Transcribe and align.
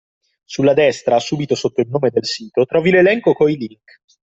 Sulla 0.45 0.73
destra, 0.73 1.19
subito 1.19 1.53
sotto 1.53 1.81
il 1.81 1.87
nome 1.87 2.09
del 2.09 2.25
sito, 2.25 2.65
trovi 2.65 2.89
l'elenco 2.89 3.33
coi 3.33 3.55
link. 3.55 3.99